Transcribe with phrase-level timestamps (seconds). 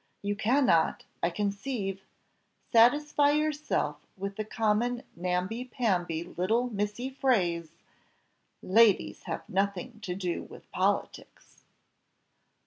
[0.23, 2.01] You cannot, I conceive,
[2.71, 7.69] satisfy yourself with the common namby pamby little missy phrase,
[8.63, 11.65] 'ladies have nothing to do with politics.